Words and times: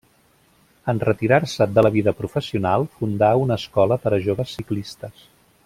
En 0.93 1.01
retirar-se 1.03 1.67
de 1.75 1.83
la 1.87 1.91
vida 1.97 2.13
professional 2.21 2.87
fundà 2.97 3.29
una 3.45 3.59
escola 3.63 3.99
per 4.07 4.15
a 4.19 4.21
joves 4.29 4.57
ciclistes. 4.61 5.25